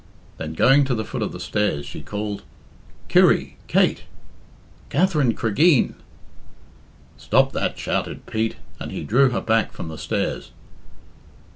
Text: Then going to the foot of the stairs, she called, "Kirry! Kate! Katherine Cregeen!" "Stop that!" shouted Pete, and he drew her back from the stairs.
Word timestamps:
Then 0.37 0.53
going 0.55 0.83
to 0.85 0.95
the 0.95 1.05
foot 1.05 1.21
of 1.21 1.31
the 1.31 1.39
stairs, 1.39 1.85
she 1.85 2.01
called, 2.01 2.41
"Kirry! 3.07 3.57
Kate! 3.67 4.05
Katherine 4.89 5.35
Cregeen!" 5.35 5.93
"Stop 7.17 7.51
that!" 7.51 7.77
shouted 7.77 8.25
Pete, 8.25 8.55
and 8.79 8.91
he 8.91 9.03
drew 9.03 9.29
her 9.29 9.41
back 9.41 9.71
from 9.71 9.89
the 9.89 9.99
stairs. 9.99 10.53